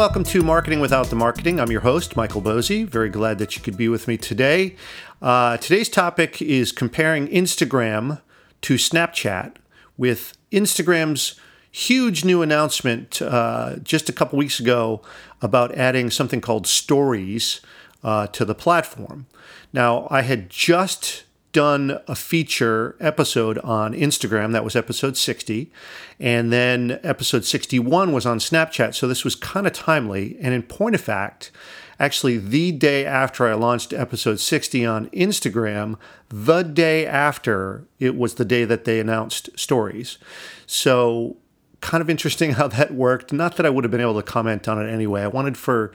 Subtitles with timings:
[0.00, 1.60] welcome to Marketing Without the Marketing.
[1.60, 2.86] I'm your host, Michael Boezi.
[2.86, 4.74] Very glad that you could be with me today.
[5.20, 8.22] Uh, today's topic is comparing Instagram
[8.62, 9.56] to Snapchat
[9.98, 11.38] with Instagram's
[11.70, 15.02] huge new announcement uh, just a couple weeks ago
[15.42, 17.60] about adding something called Stories
[18.02, 19.26] uh, to the platform.
[19.70, 24.52] Now, I had just done a feature episode on Instagram.
[24.52, 25.70] That was episode 60.
[26.18, 28.94] And then episode 61 was on Snapchat.
[28.94, 30.36] So this was kind of timely.
[30.40, 31.50] And in point of fact,
[31.98, 35.96] actually, the day after I launched episode 60 on Instagram,
[36.28, 40.18] the day after, it was the day that they announced stories.
[40.66, 41.36] So
[41.80, 43.32] kind of interesting how that worked.
[43.32, 45.22] Not that I would have been able to comment on it anyway.
[45.22, 45.92] I wanted for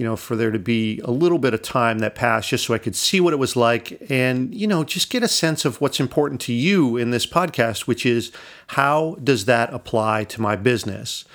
[0.00, 2.72] you know, for there to be a little bit of time that passed just so
[2.72, 5.78] I could see what it was like and, you know, just get a sense of
[5.78, 8.32] what's important to you in this podcast, which is
[8.68, 11.26] how does that apply to my business?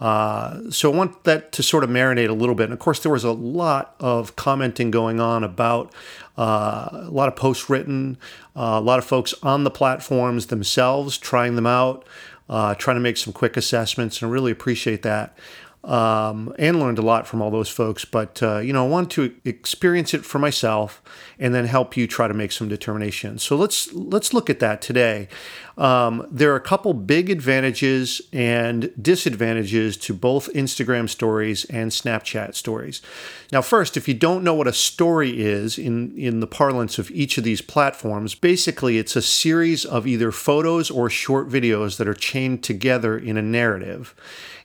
[0.00, 2.64] Uh, so I want that to sort of marinate a little bit.
[2.64, 5.90] And of course, there was a lot of commenting going on about
[6.36, 8.18] uh, a lot of posts written,
[8.54, 12.06] uh, a lot of folks on the platforms themselves trying them out,
[12.50, 15.34] uh, trying to make some quick assessments, and really appreciate that
[15.82, 18.04] um, and learned a lot from all those folks.
[18.04, 21.02] But uh, you know, I want to experience it for myself
[21.38, 23.42] and then help you try to make some determinations.
[23.42, 25.28] So let's let's look at that today.
[25.78, 32.54] Um, there are a couple big advantages and disadvantages to both Instagram stories and Snapchat
[32.54, 33.00] stories.
[33.50, 37.10] Now, first, if you don't know what a story is in in the parlance of
[37.10, 42.06] each of these platforms, basically it's a series of either photos or short videos that
[42.06, 44.14] are chained together in a narrative,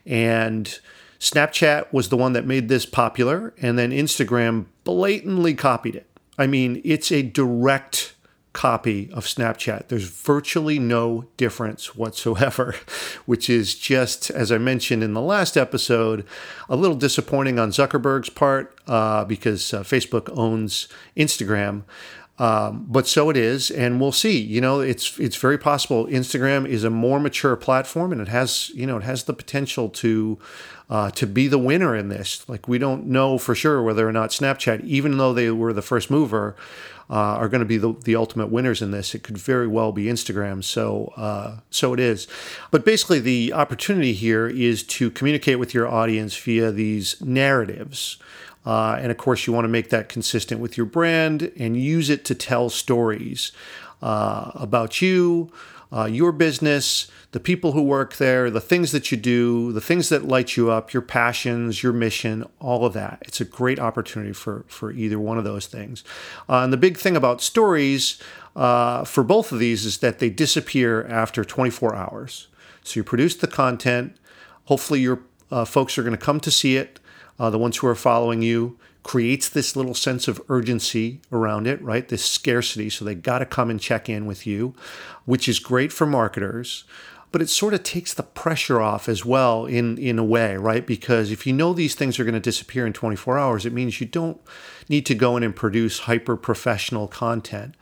[0.04, 0.78] and
[1.18, 6.06] Snapchat was the one that made this popular, and then Instagram blatantly copied it.
[6.38, 8.14] I mean, it's a direct
[8.56, 9.88] copy of Snapchat.
[9.88, 12.74] There's virtually no difference whatsoever,
[13.26, 16.24] which is just, as I mentioned in the last episode,
[16.68, 21.82] a little disappointing on Zuckerberg's part uh, because uh, Facebook owns Instagram.
[22.38, 24.38] Um, but so it is, and we'll see.
[24.38, 28.70] You know, it's it's very possible Instagram is a more mature platform, and it has
[28.74, 30.38] you know it has the potential to
[30.90, 32.46] uh, to be the winner in this.
[32.48, 35.82] Like we don't know for sure whether or not Snapchat, even though they were the
[35.82, 36.56] first mover,
[37.08, 39.14] uh, are going to be the, the ultimate winners in this.
[39.14, 40.62] It could very well be Instagram.
[40.62, 42.28] So uh, so it is.
[42.70, 48.18] But basically, the opportunity here is to communicate with your audience via these narratives.
[48.66, 52.10] Uh, and of course, you want to make that consistent with your brand and use
[52.10, 53.52] it to tell stories
[54.02, 55.50] uh, about you,
[55.92, 60.08] uh, your business, the people who work there, the things that you do, the things
[60.08, 63.22] that light you up, your passions, your mission, all of that.
[63.22, 66.02] It's a great opportunity for, for either one of those things.
[66.48, 68.20] Uh, and the big thing about stories
[68.56, 72.48] uh, for both of these is that they disappear after 24 hours.
[72.82, 74.16] So you produce the content.
[74.64, 76.98] Hopefully, your uh, folks are going to come to see it
[77.38, 81.80] uh, the ones who are following you, creates this little sense of urgency around it,
[81.80, 82.08] right?
[82.08, 82.90] This scarcity.
[82.90, 84.74] So they got to come and check in with you,
[85.26, 86.82] which is great for marketers
[87.32, 90.86] but it sort of takes the pressure off as well in in a way, right?
[90.86, 94.00] Because if you know these things are going to disappear in 24 hours, it means
[94.00, 94.40] you don't
[94.88, 97.74] need to go in and produce hyper professional content.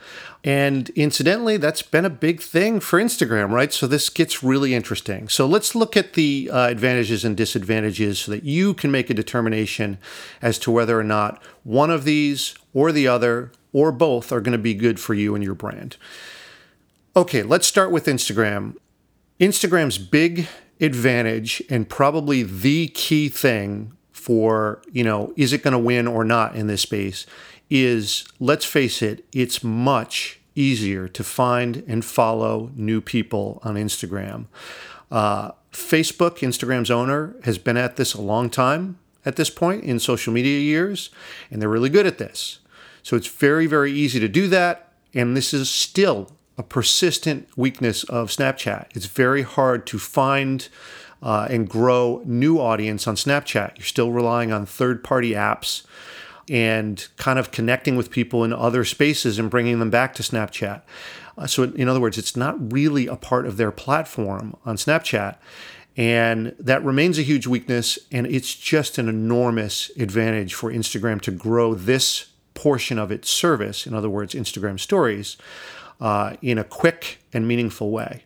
[0.43, 3.73] And incidentally, that's been a big thing for Instagram, right?
[3.73, 5.29] So this gets really interesting.
[5.29, 9.15] So let's look at the uh, advantages and disadvantages so that you can make a
[9.15, 9.99] determination
[10.41, 14.53] as to whether or not one of these or the other or both are going
[14.53, 15.97] to be good for you and your brand.
[17.17, 18.77] Okay, let's start with Instagram.
[19.41, 20.49] Instagram's big
[20.81, 26.25] advantage and probably the key thing for, you know, is it going to win or
[26.25, 27.27] not in this space
[27.71, 34.47] is let's face it, it's much easier to find and follow new people on Instagram.
[35.11, 39.99] Uh, Facebook, Instagram's owner, has been at this a long time at this point in
[39.99, 41.11] social media years,
[41.51, 42.61] and they're really good at this.
[43.03, 44.93] So it's very, very easy to do that.
[45.13, 48.87] And this is still a persistent weakness of Snapchat.
[48.95, 50.69] It's very hard to find
[51.23, 53.77] uh, and grow new audience on Snapchat.
[53.77, 55.85] You're still relying on third party apps
[56.49, 60.83] and kind of connecting with people in other spaces and bringing them back to Snapchat.
[61.37, 65.37] Uh, so, in other words, it's not really a part of their platform on Snapchat.
[65.97, 67.99] And that remains a huge weakness.
[68.13, 73.87] And it's just an enormous advantage for Instagram to grow this portion of its service,
[73.87, 75.37] in other words, Instagram stories,
[76.01, 78.25] uh, in a quick and meaningful way.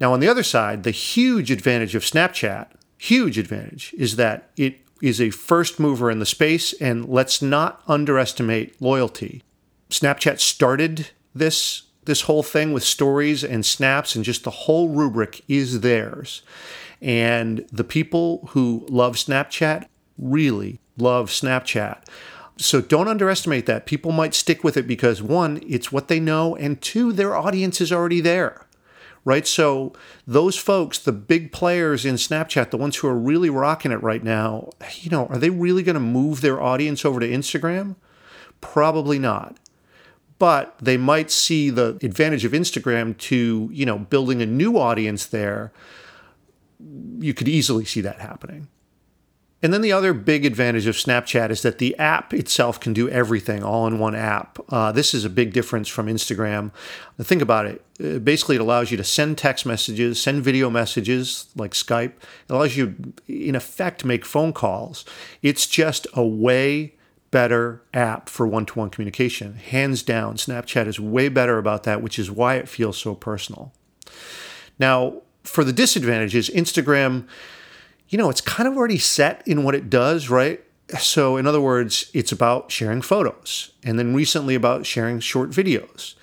[0.00, 2.68] Now, on the other side, the huge advantage of Snapchat,
[2.98, 7.82] huge advantage, is that it is a first mover in the space, and let's not
[7.86, 9.42] underestimate loyalty.
[9.90, 15.42] Snapchat started this This whole thing with stories and snaps and just the whole rubric
[15.46, 16.42] is theirs.
[17.02, 19.86] And the people who love Snapchat
[20.16, 21.98] really love Snapchat.
[22.58, 23.86] So don't underestimate that.
[23.86, 27.80] People might stick with it because one, it's what they know, and two, their audience
[27.80, 28.66] is already there.
[29.24, 29.46] Right?
[29.46, 29.92] So
[30.26, 34.24] those folks, the big players in Snapchat, the ones who are really rocking it right
[34.24, 37.96] now, you know, are they really going to move their audience over to Instagram?
[38.60, 39.58] Probably not.
[40.38, 45.26] But they might see the advantage of Instagram to, you know, building a new audience
[45.26, 45.72] there.
[47.18, 48.68] You could easily see that happening.
[49.60, 53.08] And then the other big advantage of Snapchat is that the app itself can do
[53.08, 54.58] everything all in one app.
[54.68, 56.70] Uh, this is a big difference from Instagram.
[57.20, 57.84] Think about it.
[58.02, 62.12] Uh, basically, it allows you to send text messages, send video messages like Skype.
[62.12, 65.04] It allows you, in effect, make phone calls.
[65.42, 66.94] It's just a way
[67.32, 69.56] better app for one to one communication.
[69.56, 73.72] Hands down, Snapchat is way better about that, which is why it feels so personal.
[74.78, 77.26] Now, for the disadvantages, Instagram
[78.08, 80.62] you know, it's kind of already set in what it does, right?
[80.98, 86.14] So, in other words, it's about sharing photos and then recently about sharing short videos.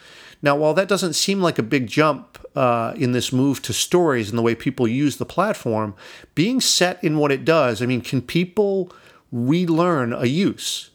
[0.41, 4.29] Now, while that doesn't seem like a big jump uh, in this move to stories
[4.29, 5.95] and the way people use the platform,
[6.33, 8.91] being set in what it does, I mean, can people
[9.31, 10.89] relearn a use?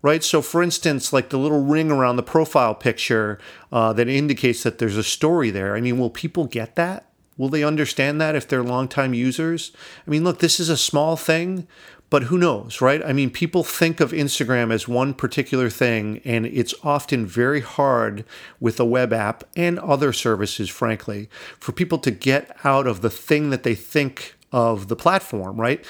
[0.00, 0.24] Right.
[0.24, 3.38] So, for instance, like the little ring around the profile picture
[3.70, 5.76] uh, that indicates that there's a story there.
[5.76, 7.11] I mean, will people get that?
[7.42, 9.72] Will they understand that if they're longtime users?
[10.06, 11.66] I mean, look, this is a small thing,
[12.08, 13.04] but who knows, right?
[13.04, 18.24] I mean, people think of Instagram as one particular thing, and it's often very hard
[18.60, 21.28] with a web app and other services, frankly,
[21.58, 25.84] for people to get out of the thing that they think of the platform, right?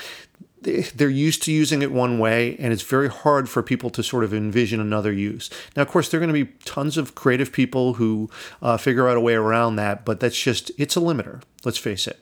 [0.63, 4.25] They're used to using it one way and it's very hard for people to sort
[4.25, 5.51] of envision another use.
[5.77, 8.31] Now of course there are going to be tons of creative people who
[8.61, 12.07] uh, figure out a way around that but that's just it's a limiter let's face
[12.07, 12.19] it.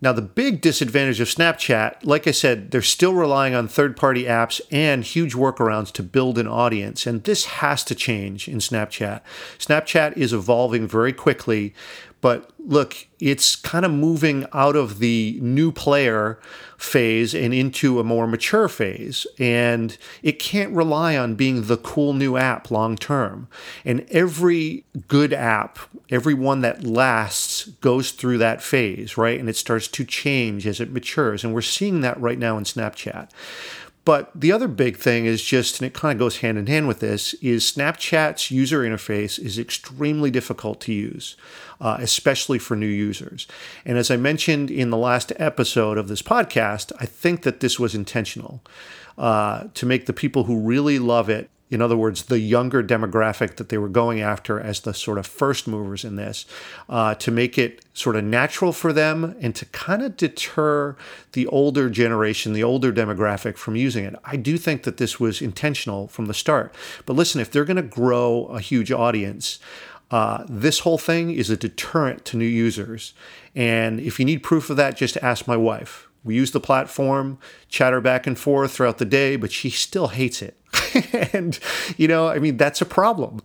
[0.00, 4.60] Now the big disadvantage of snapchat like i said they're still relying on third-party apps
[4.70, 9.20] and huge workarounds to build an audience and this has to change in snapchat.
[9.58, 11.74] Snapchat is evolving very quickly
[12.20, 16.40] but look, it's kind of moving out of the new player
[16.76, 19.26] phase and into a more mature phase.
[19.38, 23.48] And it can't rely on being the cool new app long term.
[23.84, 25.78] And every good app,
[26.10, 29.38] every one that lasts, goes through that phase, right?
[29.38, 31.44] And it starts to change as it matures.
[31.44, 33.30] And we're seeing that right now in Snapchat.
[34.08, 36.88] But the other big thing is just, and it kind of goes hand in hand
[36.88, 41.36] with this, is Snapchat's user interface is extremely difficult to use,
[41.78, 43.46] uh, especially for new users.
[43.84, 47.78] And as I mentioned in the last episode of this podcast, I think that this
[47.78, 48.62] was intentional
[49.18, 53.56] uh, to make the people who really love it in other words, the younger demographic
[53.56, 56.46] that they were going after as the sort of first movers in this,
[56.88, 60.96] uh, to make it sort of natural for them and to kind of deter
[61.32, 64.14] the older generation, the older demographic from using it.
[64.24, 66.74] I do think that this was intentional from the start.
[67.04, 69.58] But listen, if they're going to grow a huge audience,
[70.10, 73.12] uh, this whole thing is a deterrent to new users.
[73.54, 76.08] And if you need proof of that, just ask my wife.
[76.24, 77.38] We use the platform,
[77.68, 80.56] chatter back and forth throughout the day, but she still hates it.
[81.32, 81.58] and,
[81.96, 83.40] you know, I mean, that's a problem.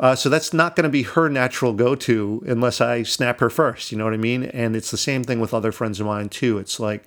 [0.00, 3.50] Uh, so that's not going to be her natural go to unless I snap her
[3.50, 3.92] first.
[3.92, 4.44] You know what I mean?
[4.44, 6.58] And it's the same thing with other friends of mine, too.
[6.58, 7.06] It's like,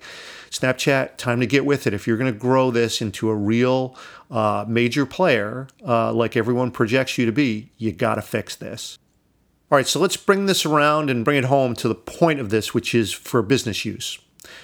[0.50, 1.94] Snapchat, time to get with it.
[1.94, 3.96] If you're going to grow this into a real
[4.30, 8.98] uh, major player, uh, like everyone projects you to be, you got to fix this.
[9.70, 12.50] All right, so let's bring this around and bring it home to the point of
[12.50, 14.18] this, which is for business use.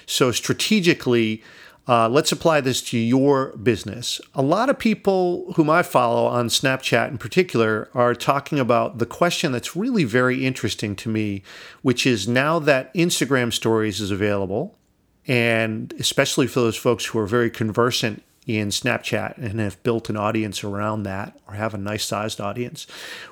[0.05, 1.43] So, strategically,
[1.87, 4.21] uh, let's apply this to your business.
[4.33, 9.05] A lot of people whom I follow on Snapchat in particular are talking about the
[9.05, 11.43] question that's really very interesting to me,
[11.81, 14.77] which is now that Instagram stories is available,
[15.27, 20.17] and especially for those folks who are very conversant in Snapchat and have built an
[20.17, 22.87] audience around that or have a nice sized audience,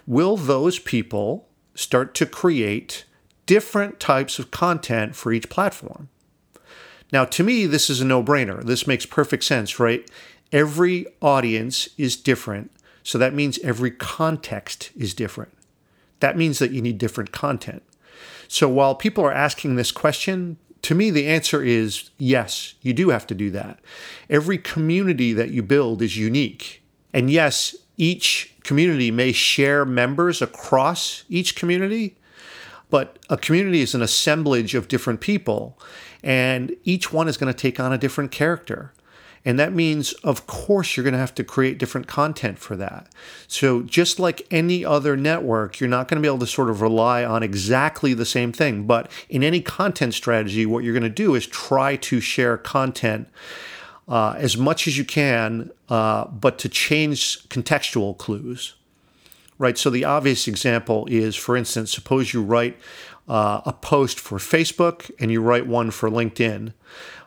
[0.05, 3.05] will those people start to create
[3.45, 6.09] different types of content for each platform?
[7.11, 8.63] Now, to me, this is a no brainer.
[8.63, 10.09] This makes perfect sense, right?
[10.51, 12.71] Every audience is different.
[13.03, 15.51] So that means every context is different.
[16.19, 17.83] That means that you need different content.
[18.47, 23.09] So while people are asking this question, to me, the answer is yes, you do
[23.09, 23.79] have to do that.
[24.29, 26.83] Every community that you build is unique.
[27.13, 32.17] And yes, each community may share members across each community,
[32.91, 35.79] but a community is an assemblage of different people,
[36.21, 38.93] and each one is going to take on a different character.
[39.43, 43.07] And that means, of course, you're going to have to create different content for that.
[43.47, 46.81] So, just like any other network, you're not going to be able to sort of
[46.81, 48.85] rely on exactly the same thing.
[48.85, 53.29] But in any content strategy, what you're going to do is try to share content
[54.07, 58.75] uh, as much as you can, uh, but to change contextual clues.
[59.61, 59.77] Right.
[59.77, 62.79] So, the obvious example is, for instance, suppose you write
[63.29, 66.73] uh, a post for Facebook and you write one for LinkedIn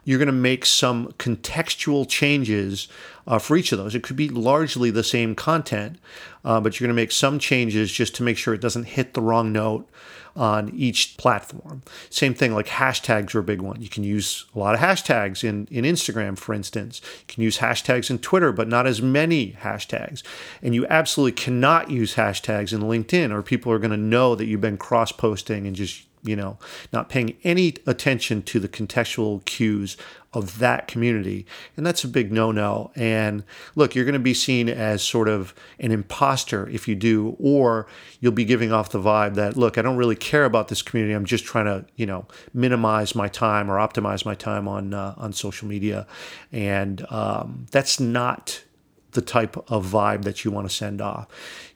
[0.05, 2.89] you're going to make some contextual changes
[3.27, 3.95] uh, for each of those.
[3.95, 5.99] It could be largely the same content,
[6.45, 9.15] uh, but you're going to make some changes just to make sure it doesn't hit
[9.15, 9.89] the wrong note
[10.37, 11.83] on each platform.
[12.11, 13.81] Same thing like hashtags are a big one.
[13.81, 17.01] You can use a lot of hashtags in, in Instagram, for instance.
[17.21, 20.23] You can use hashtags in Twitter, but not as many hashtags.
[20.63, 24.47] And you absolutely cannot use hashtags in LinkedIn, or people are going to know that
[24.47, 26.59] you've been cross posting and just you know,
[26.93, 29.97] not paying any attention to the contextual cues
[30.33, 31.47] of that community.
[31.77, 32.91] And that's a big no no.
[32.97, 33.45] And
[33.77, 37.87] look, you're going to be seen as sort of an imposter if you do, or
[38.21, 41.15] you'll be giving off the vibe that, look, I don't really care about this community.
[41.15, 45.15] I'm just trying to, you know, minimize my time or optimize my time on, uh,
[45.17, 46.07] on social media.
[46.51, 48.65] And um, that's not
[49.13, 51.29] the type of vibe that you want to send off.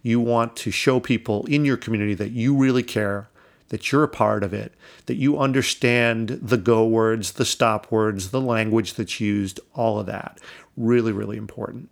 [0.02, 3.28] You want to show people in your community that you really care
[3.68, 4.72] that you're a part of it,
[5.06, 10.06] that you understand the go words, the stop words, the language that's used, all of
[10.06, 10.38] that.
[10.76, 11.90] Really, really important.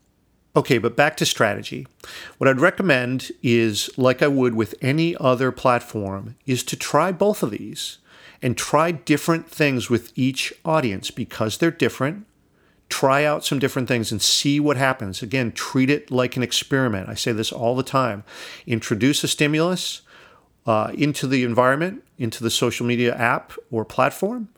[0.57, 1.87] Okay, but back to strategy.
[2.39, 7.43] What I'd recommend is, like I would with any other platform, is to try both
[7.43, 7.99] of these
[8.41, 12.27] and try different things with each audience because they're different.
[12.89, 15.21] Try out some different things and see what happens.
[15.23, 17.09] Again, treat it like an experiment.
[17.09, 18.25] I say this all the time.
[18.67, 20.03] Introduce a stimulus,
[20.67, 24.49] uh, into the environment, into the social media app or platform.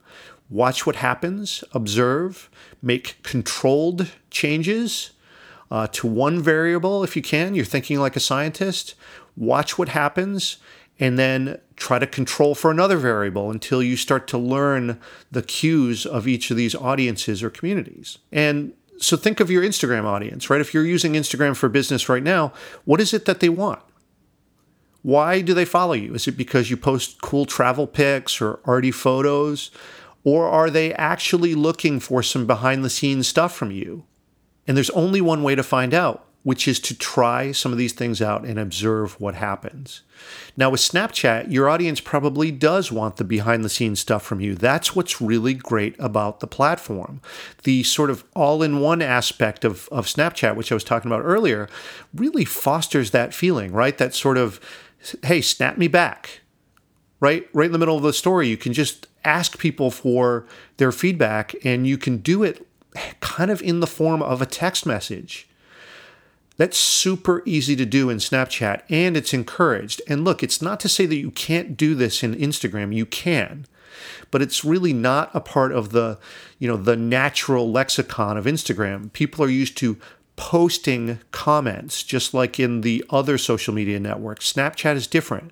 [0.50, 2.48] Watch what happens, observe,
[2.80, 5.10] make controlled changes
[5.70, 7.54] uh, to one variable if you can.
[7.54, 8.94] You're thinking like a scientist.
[9.36, 10.56] Watch what happens
[10.98, 14.98] and then try to control for another variable until you start to learn
[15.30, 18.18] the cues of each of these audiences or communities.
[18.32, 20.60] And so think of your Instagram audience, right?
[20.60, 22.52] If you're using Instagram for business right now,
[22.84, 23.80] what is it that they want?
[25.02, 26.14] Why do they follow you?
[26.14, 29.70] Is it because you post cool travel pics or arty photos?
[30.24, 34.04] Or are they actually looking for some behind the scenes stuff from you?
[34.66, 37.94] And there's only one way to find out, which is to try some of these
[37.94, 40.02] things out and observe what happens.
[40.56, 44.54] Now, with Snapchat, your audience probably does want the behind the scenes stuff from you.
[44.54, 47.22] That's what's really great about the platform.
[47.62, 51.24] The sort of all in one aspect of, of Snapchat, which I was talking about
[51.24, 51.68] earlier,
[52.12, 53.96] really fosters that feeling, right?
[53.96, 54.60] That sort of
[55.24, 56.40] hey, snap me back.
[57.20, 60.92] Right, right in the middle of the story, you can just ask people for their
[60.92, 62.64] feedback, and you can do it
[63.18, 65.48] kind of in the form of a text message.
[66.58, 70.02] That's super easy to do in Snapchat, and it's encouraged.
[70.08, 72.94] And look, it's not to say that you can't do this in Instagram.
[72.94, 73.66] You can,
[74.30, 76.18] but it's really not a part of the,
[76.58, 79.12] you know, the natural lexicon of Instagram.
[79.12, 79.98] People are used to
[80.38, 84.50] posting comments, just like in the other social media networks.
[84.52, 85.50] Snapchat is different.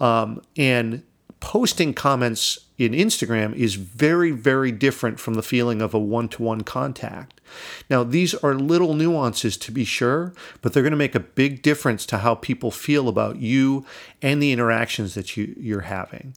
[0.00, 1.04] Um, and
[1.38, 6.42] posting comments in Instagram is very, very different from the feeling of a one to
[6.42, 7.40] one contact.
[7.88, 11.62] Now, these are little nuances to be sure, but they're going to make a big
[11.62, 13.86] difference to how people feel about you
[14.20, 16.34] and the interactions that you, you're having.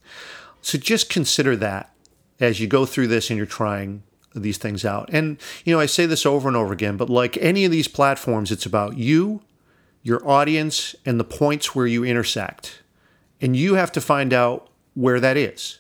[0.62, 1.96] So just consider that
[2.40, 5.10] as you go through this and you're trying these things out.
[5.12, 7.88] And, you know, I say this over and over again, but like any of these
[7.88, 9.42] platforms, it's about you,
[10.04, 12.82] your audience, and the points where you intersect.
[13.42, 15.80] And you have to find out where that is.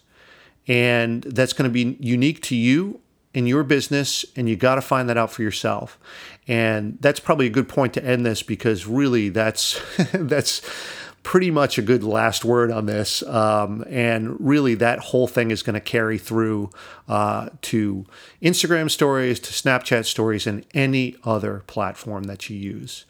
[0.67, 3.01] And that's going to be unique to you
[3.33, 5.97] and your business, and you got to find that out for yourself.
[6.47, 9.79] And that's probably a good point to end this because really that's
[10.13, 10.61] that's
[11.23, 13.23] pretty much a good last word on this.
[13.23, 16.69] Um, and really, that whole thing is going to carry through
[17.07, 18.05] uh, to
[18.41, 23.05] Instagram stories, to Snapchat stories, and any other platform that you use.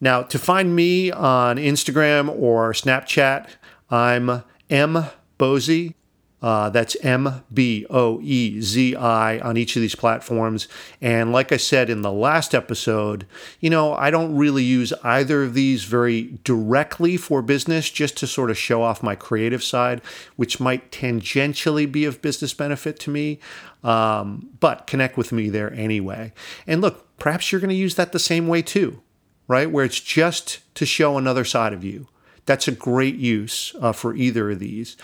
[0.00, 3.48] Now, to find me on Instagram or Snapchat,
[3.90, 5.06] I'm M
[5.38, 5.94] Boezi,
[6.42, 10.66] uh, that's M B O E Z I on each of these platforms.
[11.00, 13.26] And like I said in the last episode,
[13.60, 18.26] you know, I don't really use either of these very directly for business, just to
[18.26, 20.02] sort of show off my creative side,
[20.36, 23.38] which might tangentially be of business benefit to me.
[23.84, 26.32] Um, but connect with me there anyway.
[26.66, 29.00] And look, perhaps you're going to use that the same way too,
[29.48, 29.70] right?
[29.70, 32.08] Where it's just to show another side of you.
[32.46, 34.96] That's a great use uh, for either of these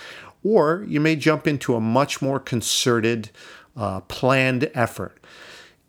[0.44, 3.30] or you may jump into a much more concerted,
[3.76, 5.18] uh, planned effort.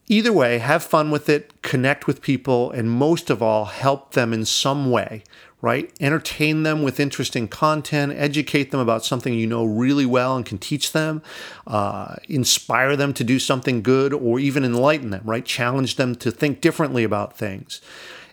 [0.07, 4.33] Either way, have fun with it, connect with people, and most of all, help them
[4.33, 5.23] in some way,
[5.61, 5.93] right?
[5.99, 10.57] Entertain them with interesting content, educate them about something you know really well and can
[10.57, 11.21] teach them,
[11.67, 15.45] uh, inspire them to do something good, or even enlighten them, right?
[15.45, 17.79] Challenge them to think differently about things.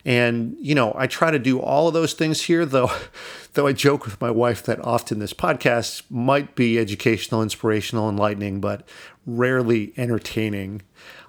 [0.06, 2.92] And, you know, I try to do all of those things here, though,
[3.54, 8.60] though I joke with my wife that often this podcast might be educational, inspirational, enlightening,
[8.60, 8.88] but
[9.26, 10.82] rarely entertaining.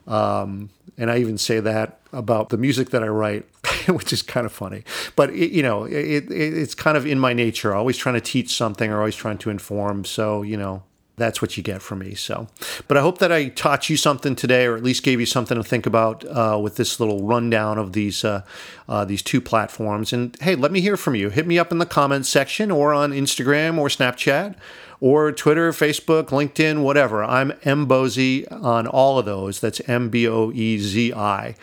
[0.05, 3.48] Um, and I even say that about the music that I write,
[3.88, 4.84] which is kind of funny.
[5.15, 7.74] But it, you know, it, it, it's kind of in my nature.
[7.74, 10.05] Always trying to teach something, or always trying to inform.
[10.05, 10.84] So you know,
[11.18, 12.14] that's what you get from me.
[12.14, 12.48] So,
[12.88, 15.58] but I hope that I taught you something today, or at least gave you something
[15.58, 18.44] to think about uh, with this little rundown of these uh,
[18.88, 20.14] uh, these two platforms.
[20.14, 21.30] And hey, let me hear from you.
[21.30, 24.56] Hit me up in the comments section, or on Instagram, or Snapchat,
[25.02, 27.24] or Twitter, Facebook, LinkedIn, whatever.
[27.24, 29.60] I'm M Boezi on all of those.
[29.60, 31.56] That's M B O E Z I.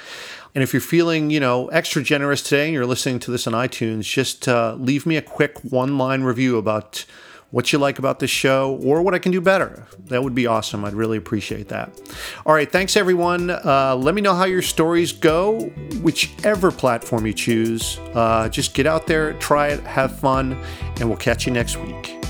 [0.57, 3.55] And if you're feeling, you know, extra generous today and you're listening to this on
[3.55, 7.05] iTunes, just uh, leave me a quick one-line review about
[7.55, 9.87] what you like about this show, or what I can do better.
[10.07, 10.85] That would be awesome.
[10.85, 11.97] I'd really appreciate that.
[12.45, 13.49] All right, thanks everyone.
[13.49, 15.61] Uh, let me know how your stories go,
[16.03, 18.01] whichever platform you choose.
[18.13, 20.61] Uh, just get out there, try it, have fun,
[20.99, 22.24] and we'll catch you next week.